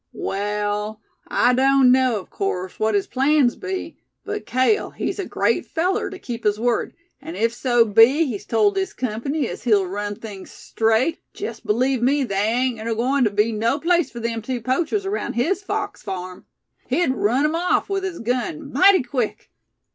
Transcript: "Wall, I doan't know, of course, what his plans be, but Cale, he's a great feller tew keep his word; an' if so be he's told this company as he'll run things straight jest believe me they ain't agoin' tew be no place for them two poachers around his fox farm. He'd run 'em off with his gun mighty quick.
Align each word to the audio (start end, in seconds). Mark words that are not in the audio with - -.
"Wall, 0.13 0.99
I 1.27 1.53
doan't 1.53 1.91
know, 1.91 2.19
of 2.19 2.31
course, 2.31 2.79
what 2.79 2.95
his 2.95 3.05
plans 3.05 3.55
be, 3.55 3.97
but 4.25 4.47
Cale, 4.47 4.89
he's 4.89 5.19
a 5.19 5.27
great 5.27 5.63
feller 5.63 6.09
tew 6.09 6.17
keep 6.17 6.43
his 6.43 6.59
word; 6.59 6.95
an' 7.21 7.35
if 7.35 7.53
so 7.53 7.85
be 7.85 8.25
he's 8.25 8.43
told 8.47 8.73
this 8.73 8.93
company 8.93 9.47
as 9.47 9.61
he'll 9.63 9.85
run 9.85 10.15
things 10.15 10.49
straight 10.49 11.19
jest 11.35 11.67
believe 11.67 12.01
me 12.01 12.23
they 12.23 12.33
ain't 12.47 12.79
agoin' 12.79 13.25
tew 13.25 13.29
be 13.29 13.51
no 13.51 13.77
place 13.79 14.09
for 14.09 14.19
them 14.19 14.41
two 14.41 14.59
poachers 14.59 15.05
around 15.05 15.33
his 15.33 15.61
fox 15.61 16.01
farm. 16.01 16.47
He'd 16.87 17.11
run 17.11 17.45
'em 17.45 17.53
off 17.55 17.87
with 17.87 18.03
his 18.03 18.17
gun 18.17 18.73
mighty 18.73 19.03
quick. 19.03 19.51